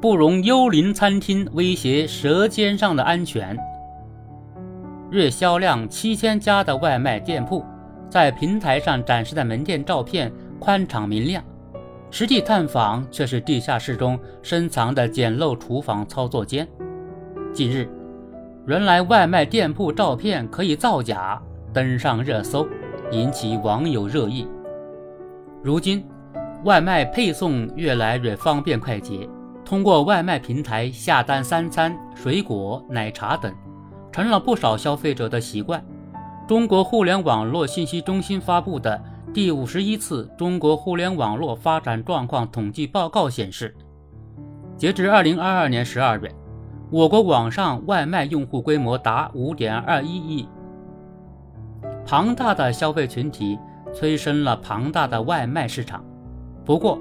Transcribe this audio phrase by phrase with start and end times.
[0.00, 3.58] 不容幽灵餐厅威胁舌尖上的安全。
[5.10, 7.64] 月销量七千家的外卖店铺，
[8.08, 10.30] 在平台上展示的门店照片
[10.60, 11.42] 宽敞明亮，
[12.12, 16.68] 实地探访却是地下室中深藏的简陋厨房操作间。
[17.52, 17.88] 近日，
[18.68, 22.68] 原来外卖店铺照片可以造假，登上热搜，
[23.10, 24.46] 引起网友热议。
[25.60, 26.06] 如今，
[26.62, 29.28] 外卖配送越来越方便快捷，
[29.68, 33.54] 通过外卖平台下单三餐、水果、奶茶等，
[34.10, 35.84] 成了不少消费者的习惯。
[36.46, 38.98] 中国互联网络信息中心发布的
[39.34, 43.76] 第五十一次中国互联网络发展状况统计报告显示，
[44.74, 46.34] 截至二零二二年十二月。
[46.90, 50.48] 我国网上外卖用户规模达五点二一亿，
[52.06, 53.58] 庞大的消费群体
[53.92, 56.02] 催生了庞大的外卖市场。
[56.64, 56.98] 不过，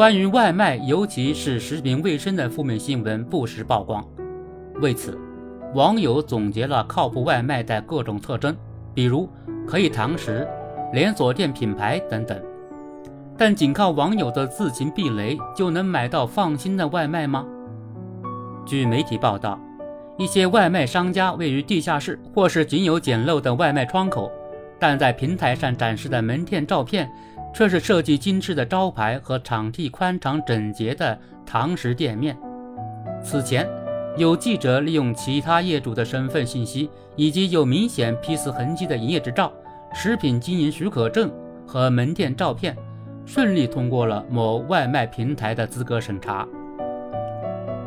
[0.00, 4.02] 关于外卖，尤其是食品卫生的负面新闻不时曝光。
[4.80, 5.20] 为此，
[5.74, 8.56] 网友总结了靠谱外卖的各种特征，
[8.94, 9.28] 比如
[9.68, 10.48] 可以堂食、
[10.94, 12.42] 连锁店品牌等等。
[13.36, 17.44] 但仅靠网友的自行避雷，就能买到放心的外卖吗？
[18.64, 19.60] 据媒体报道，
[20.16, 24.32] 一些外卖商家位于地下室或是仅有简陋的外卖窗口，
[24.78, 27.06] 但在平台上展示的门店照片
[27.52, 32.36] 却是设计精致的招牌和场地宽敞整洁的堂食店面。
[33.22, 33.68] 此前，
[34.16, 39.52] 有记者利用其他业主的身份信息以及有明显批次痕迹的营业执照、
[39.92, 41.30] 食品经营许可证
[41.66, 42.76] 和门店照片，
[43.26, 46.46] 顺利通过了某外卖平台的资格审查。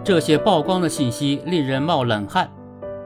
[0.03, 2.49] 这些曝光的信息令人冒冷汗。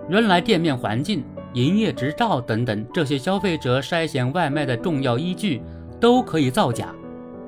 [0.10, 5.62] 原来店面环境、营业执照等等这些消费者筛选外卖的重要依据
[6.00, 6.94] 都可以造假。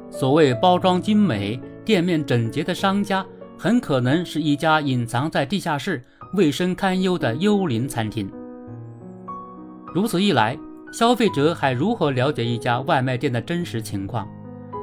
[0.09, 3.25] 所谓包装精美、店面整洁的商家，
[3.57, 8.29] 很可能是一家隐藏在地下室、卫生堪忧的幽灵餐厅。
[9.93, 10.57] 如此一来，
[10.91, 14.27] 消费者还如何了解一家外卖店的真实情况？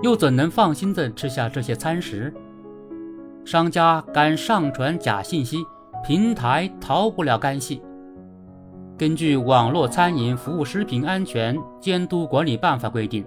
[0.02, 2.32] 又怎能放心地吃下这些餐食？
[3.44, 5.64] 商家敢上传假信息，
[6.04, 7.80] 平台逃不了干系。
[8.98, 13.24] 根据《网络餐饮服务食品安全监督管理办法》规定，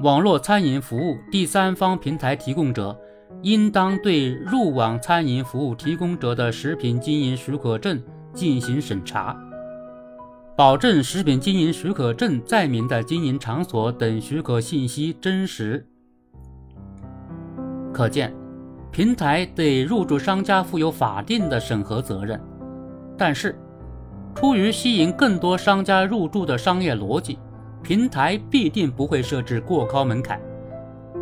[0.00, 2.96] 网络餐饮服务第三方平台提供者
[3.42, 8.00] 应当对入网餐饮服务提供者的食品经营许可证
[8.32, 9.36] 进行审查，
[10.56, 15.86] 保证食品经营许可证载明的经营场所等许可信息真实。
[17.92, 18.32] 可见。
[18.90, 22.40] 平台对入驻商家负有法定的审核责任，
[23.18, 23.54] 但是，
[24.34, 27.38] 出于吸引更多商家入驻的商业逻辑，
[27.82, 30.40] 平台必定不会设置过高门槛，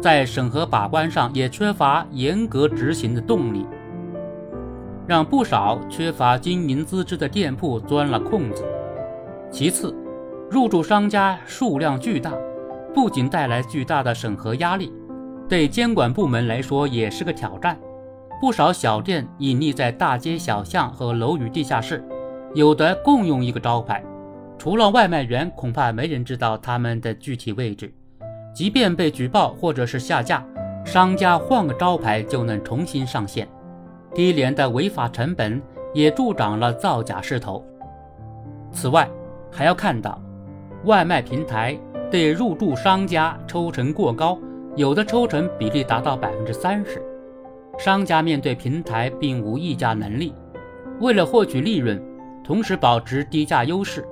[0.00, 3.66] 在审核把关上也缺乏严格执行的动力，
[5.06, 8.64] 让不少缺乏经营资质的店铺钻了空子。
[9.50, 9.94] 其次，
[10.50, 12.32] 入驻商家数量巨大，
[12.92, 14.92] 不仅带来巨大的审核压力。
[15.48, 17.78] 对监管部门来说也是个挑战。
[18.40, 22.04] 不少小店隐匿在大街小巷和楼宇地下室，
[22.54, 24.04] 有的共用一个招牌，
[24.58, 27.92] 除了外卖员，恐怕没人知道他们的具体位置。
[28.54, 30.44] 即便被举报或者是下架，
[30.84, 33.46] 商家换个招牌就能重新上线，
[34.14, 35.60] 低廉的违法成本
[35.92, 37.64] 也助长了造假势头。
[38.72, 39.08] 此外，
[39.52, 40.20] 还要看到，
[40.84, 41.78] 外卖平台
[42.10, 44.38] 对入驻商家抽成过高。
[44.74, 47.02] 有的抽成比例达到百分之三十，
[47.78, 50.34] 商家面对平台并无议价能力，
[51.00, 51.98] 为了获取利润，
[52.44, 54.06] 同时保持低价优势，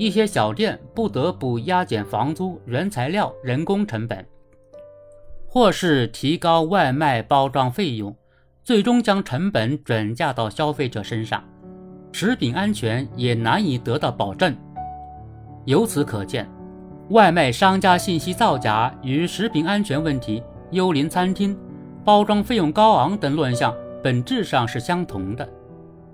[0.00, 4.24] 一些小店不得不压减房租、原材料、人工成本，
[5.46, 8.16] 或是提高外卖包装费用，
[8.64, 11.44] 最终将成本转嫁到消费者身上，
[12.12, 14.56] 食品安全也难以得到保证。
[15.66, 16.48] 由此可见。
[17.10, 21.54] 外卖商家信息造假与食品安全问题、幽灵餐厅、
[22.02, 25.46] 包装费用高昂等乱象本质上是相同的，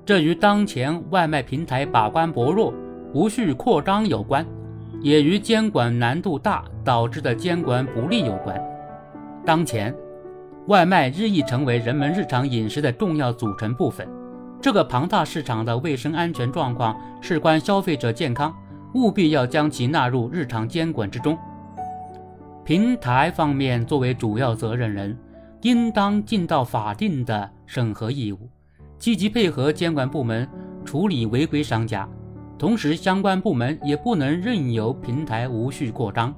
[0.04, 2.74] 这与当前外卖平台把关薄弱、
[3.12, 4.46] 无序扩张有关，
[5.00, 8.60] 也与监管难度大导致的监管不力有关。
[9.44, 9.94] 当前，
[10.66, 14.06] 外卖日益成为人们日常饮食的重要组成部分，
[14.60, 18.54] 这个庞大市场的卫生安全状况事关消费者健康。
[18.94, 21.36] 务必要将其纳入日常监管之中。
[22.64, 25.14] 平台方面作为主要责任人，
[25.62, 28.48] 应当尽到法定的审核义务，
[28.98, 30.48] 积极配合监管部门
[30.82, 32.08] 处理违规商家。
[32.58, 36.34] 同时，相关部门也不能任由平台无序扩张，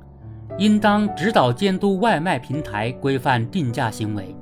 [0.59, 4.35] 应当指导监督外卖平台规范定价行为。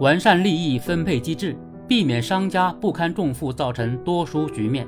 [0.00, 1.56] 完善利益分配机制，
[1.86, 4.86] 避免商家不堪重负造成多输局面。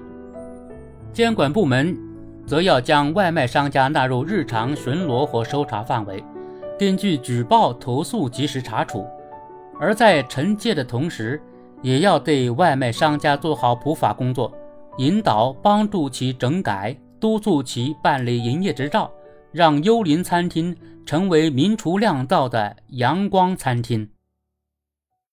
[1.12, 1.96] 监管部门
[2.44, 6.22] 则要将外卖商家纳入日常巡逻和搜查范围，
[6.76, 9.06] 根据举报投诉及时查处。
[9.78, 11.40] 而在惩戒的同时，
[11.86, 14.52] 也要对外卖商家做好普法工作，
[14.98, 19.08] 引导帮助其整改，督促其办理营业执照，
[19.52, 24.08] 让幽灵餐厅成为明厨亮灶的阳光餐厅。